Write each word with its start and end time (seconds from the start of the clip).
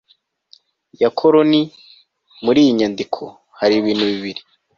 ya 1.01 1.09
koroni 1.17 1.61
Muri 2.43 2.59
iyi 2.63 2.73
nyandiko 2.79 3.23
hari 3.59 3.73
ibintu 3.81 4.03
bibiri 4.11 4.41